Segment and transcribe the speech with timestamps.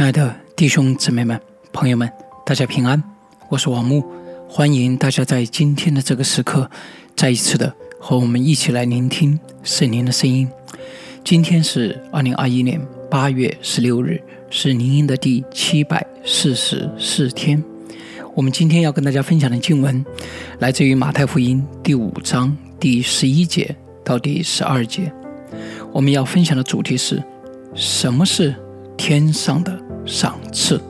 [0.00, 1.38] 亲爱的弟兄姊妹们、
[1.74, 2.10] 朋友们，
[2.46, 3.04] 大家平安！
[3.50, 4.02] 我是王木，
[4.48, 6.70] 欢迎大家在今天的这个时刻，
[7.14, 10.48] 再一次的和我们一起来聆听圣灵的声音。
[11.22, 17.62] 今天是二零二一年八月十六日，是灵音的第七百四十四天。
[18.34, 20.02] 我们今天要跟大家分享的经文，
[20.60, 25.12] 来自于马太福音第五章第十一节到第十二节。
[25.92, 27.22] 我们要分享的主题是：
[27.74, 28.54] 什么是？
[28.96, 30.80] 天上的赏赐，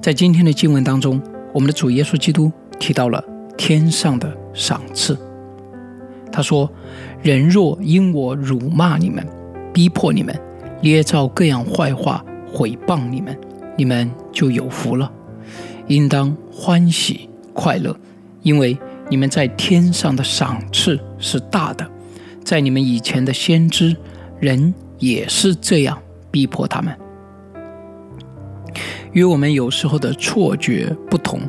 [0.00, 1.20] 在今天的经文当中，
[1.52, 3.22] 我们的主耶稣基督提到了
[3.56, 5.18] 天上的赏赐。
[6.32, 6.70] 他说
[7.22, 9.26] ：“人若因我辱骂你们、
[9.72, 10.38] 逼迫你们、
[10.80, 13.36] 捏造各样坏话毁谤你们，
[13.76, 15.10] 你们就有福了，
[15.88, 17.96] 应当欢喜快乐，
[18.42, 18.78] 因为
[19.10, 21.86] 你们在天上的赏赐是大的。
[22.44, 23.96] 在你们以前的先知，
[24.38, 26.94] 人也是这样。”逼迫他们，
[29.16, 31.40] 与我们有时候的错觉不同。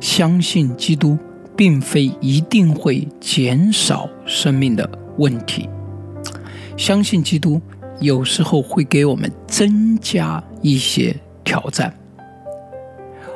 [0.00, 1.18] 相信基督，
[1.54, 5.68] 并非一定会减少生命的问题。
[6.78, 7.60] 相信基督，
[8.00, 11.92] 有时候会给我们增加一些挑战。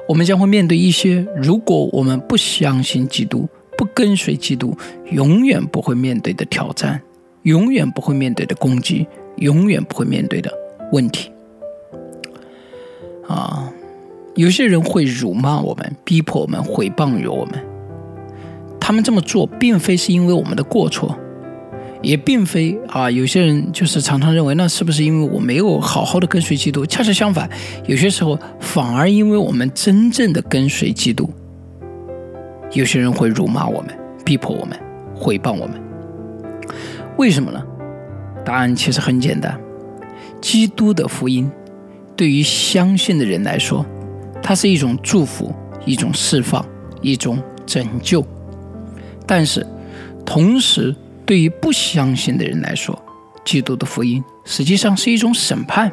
[0.09, 4.75] 我们将会面对一些，如果我们不相信基督，不跟随基督，
[5.11, 7.03] 永远不会面对的挑战，
[7.43, 10.51] 永远不会面对的攻击，永远不会面对的。
[10.93, 11.32] 问题
[13.29, 13.73] 啊，
[14.35, 17.55] 有些人会辱骂我们、逼迫我们、毁谤于我们。
[18.81, 21.17] 他们这么做，并非是因为我们的过错，
[22.03, 23.09] 也并非啊。
[23.09, 26.85] 有些人就是常常认为，那是不是因为我没有好好的跟随基督？
[26.85, 27.49] 恰恰相反，
[27.87, 31.31] 有些时候反而因为我们真正的跟随基督，
[32.73, 34.77] 有些人会辱骂我们、逼迫我们、
[35.15, 35.81] 毁谤我们。
[37.17, 37.63] 为什么呢？
[38.45, 39.57] 答案其实很简单。
[40.41, 41.49] 基督的福音
[42.17, 43.85] 对于相信的人来说，
[44.43, 46.65] 它是一种祝福、一种释放、
[47.01, 48.25] 一种拯救。
[49.27, 49.67] 但是，
[50.25, 53.01] 同时对于不相信的人来说，
[53.45, 55.93] 基督的福音实际上是一种审判。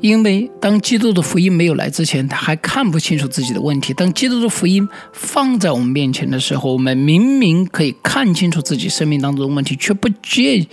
[0.00, 10.66] 因为当基督的福音没有来之前，他还看不清楚自己的问题；当基督的福音放在我们面前的时候，我们明明可以看清楚自己生命当中的问题，却不接。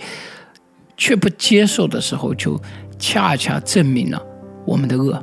[1.00, 2.60] 却不接受的时候，就
[2.98, 4.20] 恰恰证明了
[4.68, 5.22] 我们的恶，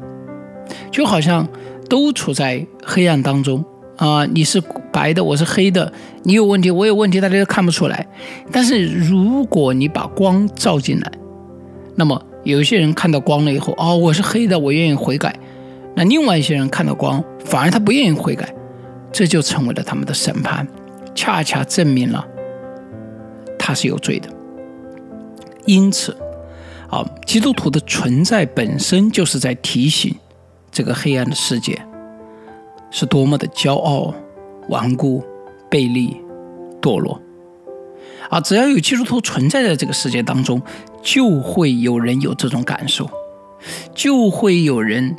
[0.92, 1.48] 就好像
[1.88, 3.64] 都处在黑暗当中
[3.98, 4.26] 啊！
[4.26, 4.60] 你是
[4.92, 8.08] 白的，我是黑的，你有问题，我有问题，大家都看不出来。
[8.52, 11.12] 但是如果你把光照进来，
[11.94, 15.30] 那么有一些人看到光了以后，哦，我是黑的，我愿意悔改；
[15.96, 18.52] 那另外一些人看到光，反而他不愿意悔改，
[19.12, 20.68] 这就成为了他们的审判，
[21.14, 22.26] 恰恰证明了
[23.60, 24.28] 他是有罪的。
[25.66, 26.16] 因此，
[26.90, 30.16] 啊，基督徒的存在本身就是在提醒
[30.72, 31.82] 这个黑暗的世界
[32.92, 34.14] 是多么的骄傲、
[34.70, 35.24] 顽固、
[35.70, 36.16] 背离、
[36.82, 37.20] 堕落。
[38.30, 40.62] 啊，只要有基督徒存在在这个世界当中，
[41.02, 43.10] 就会有人有这种感受，
[43.94, 45.16] 就会有人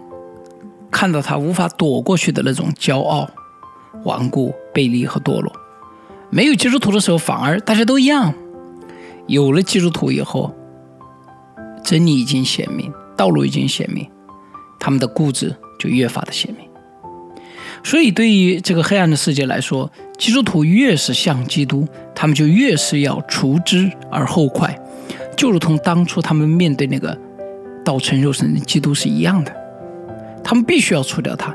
[0.90, 3.28] 看到他无法躲过去的那种骄傲、
[4.04, 5.52] 顽固、背离和堕落。
[6.30, 8.34] 没有基督徒的时候，反而大家都一样。
[9.28, 10.52] 有了基督徒以后，
[11.86, 14.04] 真理已经显明，道路已经显明，
[14.80, 16.68] 他们的固执就越发的显明。
[17.84, 19.88] 所以，对于这个黑暗的世界来说，
[20.18, 24.76] 基督徒越是像基督，他们就越是要除之而后快，
[25.36, 27.16] 就如同当初他们面对那个
[27.84, 29.54] 道成肉身的基督是一样的。
[30.42, 31.54] 他们必须要除掉他，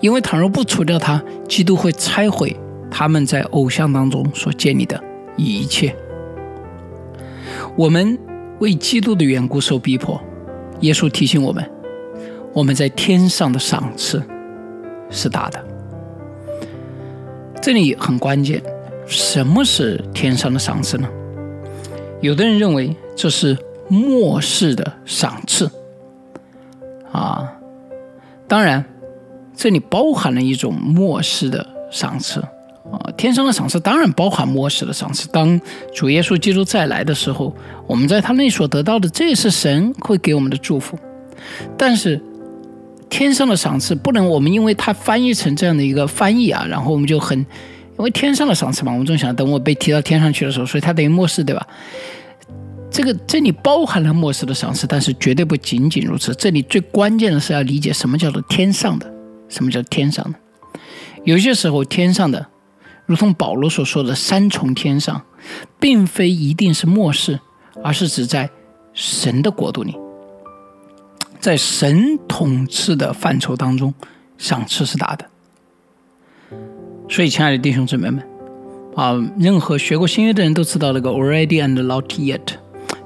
[0.00, 2.56] 因为倘若不除掉他，基督会拆毁
[2.90, 4.98] 他们在偶像当中所建立的
[5.36, 5.94] 一切。
[7.76, 8.18] 我们
[8.60, 10.20] 为基督的缘故受逼迫，
[10.80, 11.70] 耶稣提醒我们，
[12.52, 14.22] 我们在天上的赏赐
[15.10, 15.64] 是大的。
[17.60, 18.62] 这里很关键，
[19.06, 21.08] 什么是天上的赏赐呢？
[22.20, 23.56] 有的人认为这是
[23.88, 25.70] 末世的赏赐，
[27.12, 27.52] 啊，
[28.48, 28.84] 当然，
[29.54, 32.42] 这里包含了一种末世的赏赐。
[32.90, 35.28] 啊，天上的赏赐当然包含末世的赏赐。
[35.28, 35.60] 当
[35.94, 37.54] 主耶稣基督再来的时候，
[37.86, 40.98] 我们在他那所得到的，这也是神会给我们的祝福。
[41.76, 42.20] 但是，
[43.10, 47.46] 天上的赏赐不能我们因为它翻译成这样的一个翻译啊，然后我们就很，因
[47.98, 51.66] 为天上的赏赐嘛，我们总想等我被提到天上去的时候，所以它等于末世，对吧？
[52.90, 56.34] 这个这里包含了末世的赏赐，但是绝对不仅仅如此。
[56.34, 59.06] 这里最关键的是要理解什么叫做天上的，
[59.50, 60.38] 什么叫天上的？
[61.24, 62.46] 有些时候天上的。
[63.08, 65.22] 如同保罗所说的“三重天上”，
[65.80, 67.40] 并非一定是末世，
[67.82, 68.50] 而是指在
[68.92, 69.96] 神的国度里。
[71.40, 73.94] 在神统治的范畴当中，
[74.36, 75.24] 赏赐是大的。
[77.08, 78.22] 所以，亲爱的弟兄姊妹们，
[78.94, 82.42] 啊，任何学过新约的人都知道那个 already and not yet，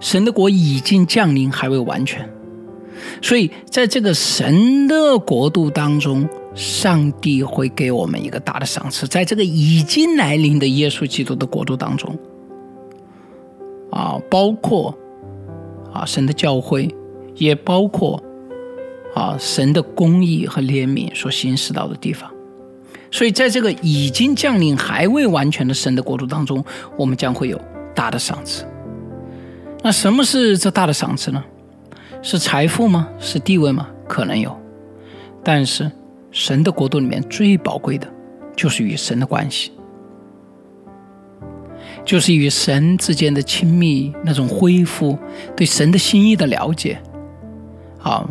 [0.00, 2.28] 神的国已经降临，还未完全。
[3.22, 9.06] 所以，在这个神的国度当中，上帝会给我们一个大的赏赐。
[9.06, 12.19] 在这个已经来临的耶稣基督的国度当中，
[13.90, 14.96] 啊，包括
[15.93, 16.94] 啊神的教会，
[17.37, 18.22] 也包括
[19.14, 22.31] 啊神的公义和怜悯所行使到的地方。
[23.10, 26.64] 所以，在这个已经降临、还未完全的神的国度当中，
[26.96, 27.60] 我们将会有
[27.94, 28.64] 大的赏赐。
[29.82, 31.44] 那什么是这大的赏赐呢？
[32.22, 33.08] 是财富吗？
[33.19, 33.88] 是地位吗？
[34.08, 34.56] 可能有。
[35.44, 35.90] 但是，
[36.32, 38.12] 神的国度里面最宝贵的，
[38.56, 39.70] 就是与神的关系，
[42.05, 45.17] 就是与神之间的亲密那种恢复，
[45.55, 47.00] 对神的心意的了解，
[48.02, 48.29] 啊。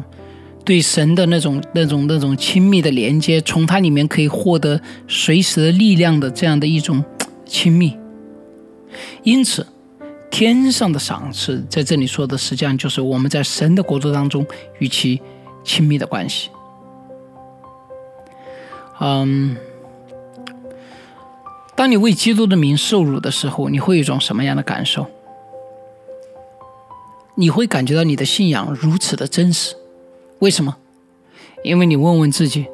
[0.64, 7.04] 对神的那种、那种、那种亲密的连接，从它里面可以获得随时的力量的这样的一种
[7.48, 7.98] 亲密。
[9.24, 9.66] 因此，
[10.30, 14.46] 天上的赏赐在这里说的，实际上就是我们在神的国度当中
[14.78, 15.20] 与其
[15.64, 16.52] 亲密的关系。
[19.04, 19.58] 嗯，
[21.76, 25.08] 当你为基督的名受辱的时候，你会有一种什么样的感受？
[27.34, 29.76] 你会感觉到你的信仰如此的真实。
[30.38, 30.78] 为什么？
[31.64, 32.68] 因为你问问自己：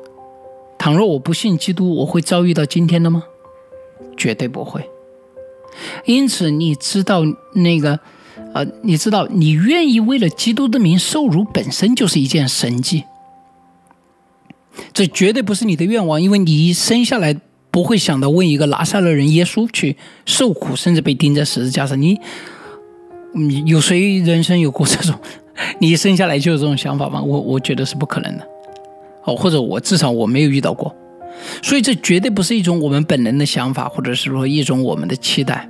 [0.78, 3.24] 倘若我不信基督，我会遭遇到今天的吗？
[4.18, 4.90] 绝对不会。
[6.04, 7.22] 因此，你知道
[7.54, 8.00] 那个，
[8.54, 13.06] 呃，你知道你愿意为了基督的名受辱，本身就是一件神迹。
[14.94, 17.36] 这绝对不是你的愿望，因为你一生下来
[17.72, 19.96] 不会想到为一个拿撒勒人耶稣去
[20.26, 22.02] 受苦，甚至被钉在十字架上。
[22.02, 22.20] 你，
[23.34, 25.16] 你有谁人生有过这种？
[25.80, 27.22] 你一生下来就有这种想法吗？
[27.22, 28.48] 我我觉得是不可能的，
[29.26, 30.96] 哦，或者我至少我没有遇到过，
[31.64, 35.68] 所以这绝对不是一种我们本能的想法，或者是说一种我们的期待，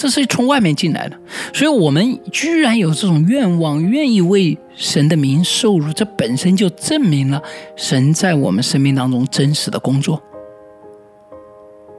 [0.00, 1.20] 这是从外面进来的。
[1.52, 7.42] 所以我们居然有这种愿望，愿意为神的名受辱，这本身就证明了
[7.76, 10.22] 神在我们生命当中真实的工作。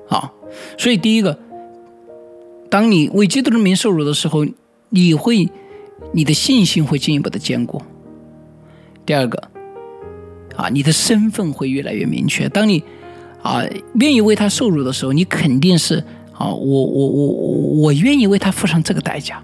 [0.07, 0.33] 好，
[0.77, 1.37] 所以第一个，
[2.69, 4.45] 当你为基督的名受辱的时候，
[4.89, 5.49] 你会。
[6.13, 7.79] 你的信心会进一步的坚固。
[9.05, 9.37] 第二个，
[10.55, 12.49] 啊，你的身份会越来越明确。
[12.49, 12.83] 当你
[13.43, 13.63] 啊
[13.99, 17.27] 愿意为他受辱的时候，你肯定是啊，我我我
[17.81, 19.43] 我愿意为他付上这个代价。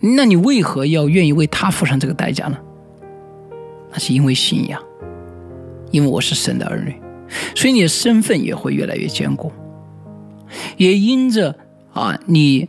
[0.00, 2.58] 那你为何要愿意为他付上这个代价呢？
[3.90, 4.80] 那是因为信仰，
[5.90, 6.94] 因为我是神的儿女，
[7.54, 9.50] 所以你的身份也会越来越坚固，
[10.76, 11.54] 也因着
[11.92, 12.68] 啊你。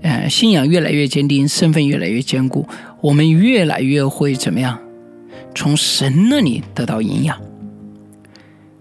[0.00, 2.64] 呃，信仰越来越坚定，身份越来越坚固，
[3.00, 4.78] 我们越来越会怎么样？
[5.56, 7.36] 从神那里得到营养，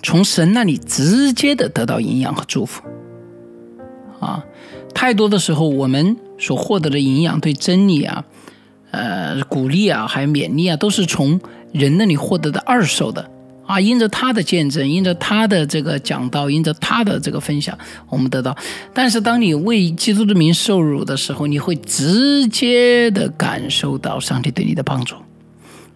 [0.04, 2.84] 从神那里直接的得到营养和祝福。
[4.20, 4.44] 啊，
[4.94, 8.24] 太多的时候，我们所获得的营养，对真理啊，
[8.92, 11.40] 呃，鼓励啊，还有勉励啊，都是从
[11.72, 13.30] 人那里获得的二手的。
[13.68, 18.56] 啊，因着他的见证，因着他的这个讲道，因着他的这个分享，我们得到。
[18.94, 25.18] 但是，当你为基督的名受辱的时候，你会直接的感受到上帝对你的帮助，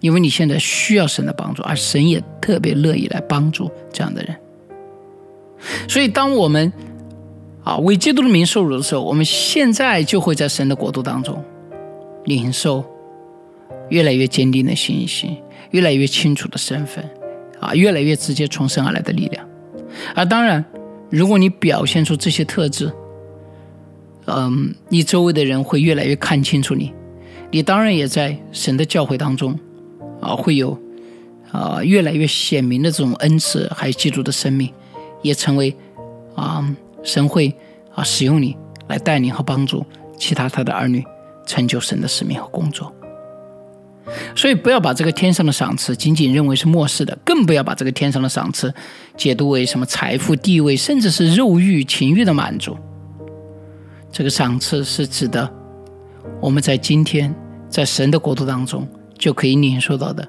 [0.01, 4.35] 因为你现在需要神的帮助，而神也特别乐意来帮助这样的人。
[5.87, 6.73] 所以，当我们
[7.63, 11.43] 啊为基督的名受辱的时候，我们现在就会在神的国度当中
[12.25, 12.83] 领受
[13.89, 15.37] 越来越坚定的信心，
[15.71, 17.03] 越来越清楚的身份。
[17.61, 19.47] 啊，越来越直接从生而来的力量，
[20.15, 20.65] 而当然，
[21.11, 22.91] 如果你表现出这些特质，
[24.25, 26.91] 嗯，你周围的人会越来越看清楚你，
[27.51, 29.55] 你当然也在神的教诲当中，
[30.19, 30.75] 啊，会有
[31.51, 34.73] 啊越来越显明的这种恩赐，还有基督的生命，
[35.21, 35.71] 也成为
[36.33, 36.67] 啊
[37.03, 37.55] 神会
[37.93, 38.55] 啊使用你
[38.87, 39.85] 来带领和帮助
[40.17, 41.03] 其他他的儿女
[41.45, 42.93] 成就神的使命和工作。
[44.35, 48.73] 所以，不要把这个天上的赏赐仅仅认为是漠视的，更不要把这个天上的赏赐
[49.15, 52.75] 解读为什么财富、地位，甚至是肉欲、情欲的满足。
[54.11, 55.49] 这个赏赐是指的
[56.41, 57.33] 我们在今天
[57.69, 58.85] 在神的国度当中
[59.17, 60.27] 就可以领受到的，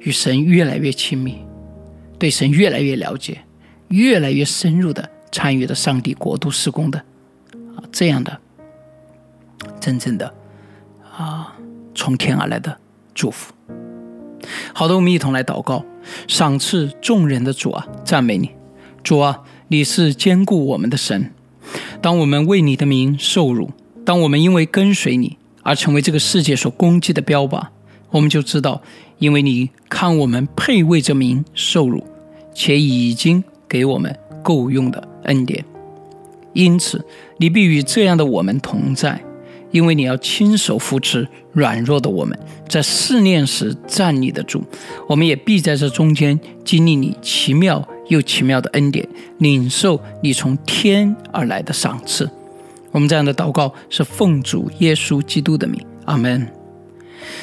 [0.00, 1.38] 与神越来越亲密，
[2.18, 3.38] 对神越来越了解，
[3.88, 7.00] 越来越深入的参与了上帝国度施工的
[7.74, 8.38] 啊这样的
[9.80, 10.32] 真正的
[11.10, 11.56] 啊。
[11.96, 12.76] 从天而来的
[13.14, 13.52] 祝福。
[14.74, 15.84] 好的，我们一同来祷告，
[16.26, 18.50] 赏赐众人的主啊，赞美你，
[19.04, 21.32] 主啊，你是兼顾我们的神。
[22.02, 23.70] 当我们为你的名受辱，
[24.04, 27.68] 当我们因为跟随你而成为这个世界所攻击的标靶，
[28.10, 28.82] 我们就知道，
[29.18, 32.04] 因为你看我们配为这名受辱，
[32.52, 35.64] 且已经给我们够用的恩典，
[36.52, 37.04] 因此
[37.38, 39.20] 你必与这样的我们同在。
[39.72, 44.62] 因为你要亲手扶持软弱的我们，在试炼时站立得住，
[45.08, 49.04] 我们也必在这中间经历你奇妙又奇妙的恩典，
[49.38, 52.30] 领受你从天而来的赏赐。
[52.92, 56.46] 我们这样的祷告是奉主耶稣基督的名，阿门。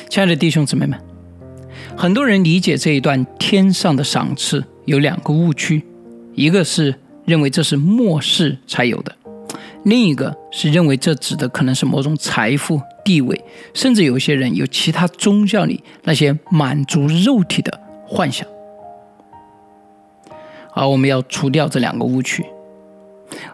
[0.08, 0.98] 亲爱的弟兄姊妹们，
[1.98, 5.84] 很多人理解这一段天上的赏赐有两个误区，
[6.34, 6.96] 一个是
[7.26, 9.16] 认为这是末世才有的。
[9.84, 18.48] 另一个是认为这指的可能是某种财富、地位，甚至有些人有其他宗教里那些满足肉体的幻想。
[20.74, 22.46] 而我们要除掉这两个误区。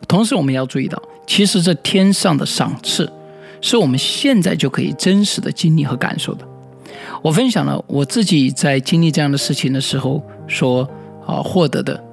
[0.07, 3.11] 同时，我们要注意到，其实这天上的赏赐
[3.61, 6.45] 是我们现在就可以真实的经历和感受的。
[7.21, 10.87] 我分享了我自己在经历这样的事情的时候所
[11.25, 12.03] 啊获得的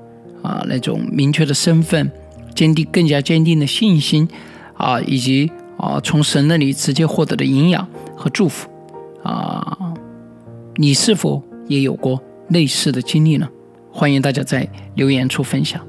[0.44, 2.08] 啊那种明确的身份。
[2.54, 4.28] 坚定更加坚定的信心，
[4.74, 7.84] 啊，以及啊，从神那里直接获得的营养
[8.14, 8.70] 和祝福，
[9.24, 9.92] 啊，
[10.76, 13.48] 你是否也有过类似的经历呢？
[13.90, 15.84] 欢迎大家在留言处分享。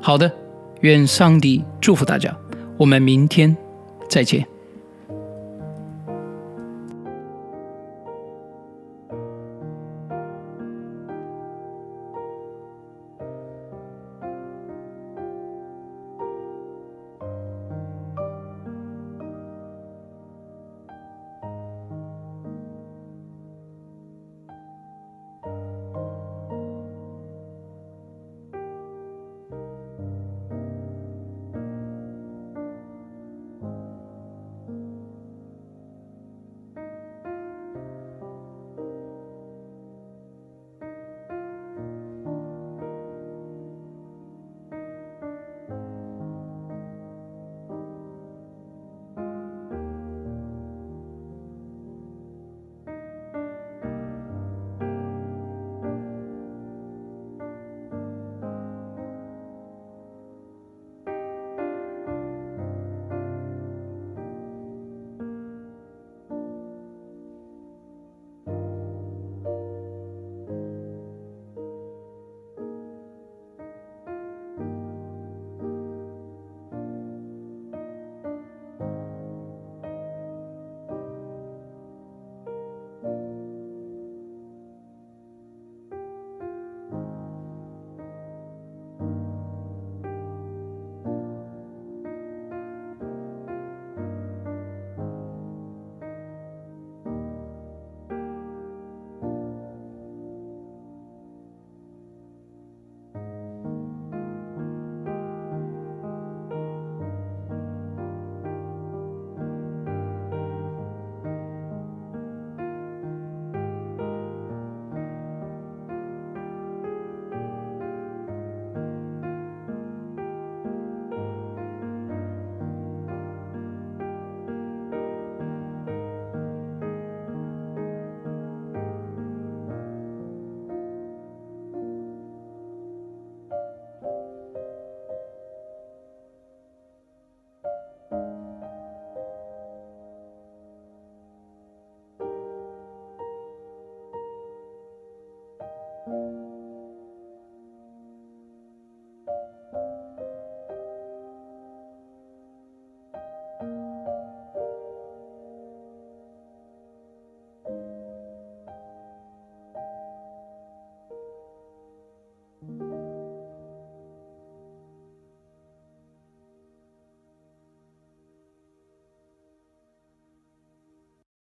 [0.00, 0.32] 好的，
[0.80, 2.34] 愿上帝祝福大家，
[2.78, 3.54] 我们明天
[4.08, 4.59] 再见。